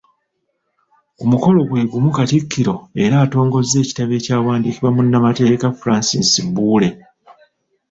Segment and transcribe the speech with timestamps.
[1.17, 6.89] Ku mukolo gwe gumu Katikkiro era atongozza ekitabo ekyawandiikibwa munnamateeka Francis Buwuule.